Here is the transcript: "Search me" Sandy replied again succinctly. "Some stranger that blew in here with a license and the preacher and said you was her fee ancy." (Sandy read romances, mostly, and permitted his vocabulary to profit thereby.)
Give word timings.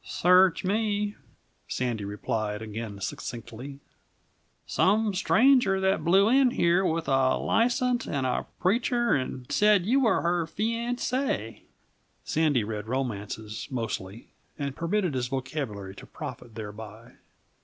"Search 0.03 0.63
me" 0.63 1.15
Sandy 1.67 2.05
replied 2.05 2.63
again 2.63 2.99
succinctly. 3.01 3.81
"Some 4.65 5.13
stranger 5.13 5.79
that 5.79 6.03
blew 6.03 6.27
in 6.27 6.49
here 6.49 6.83
with 6.83 7.07
a 7.07 7.35
license 7.37 8.07
and 8.07 8.25
the 8.25 8.47
preacher 8.59 9.13
and 9.13 9.45
said 9.51 9.85
you 9.85 9.99
was 9.99 10.23
her 10.23 10.47
fee 10.47 10.73
ancy." 10.73 11.65
(Sandy 12.23 12.63
read 12.63 12.87
romances, 12.87 13.67
mostly, 13.69 14.33
and 14.57 14.75
permitted 14.75 15.13
his 15.13 15.27
vocabulary 15.27 15.93
to 15.97 16.07
profit 16.07 16.55
thereby.) 16.55 17.17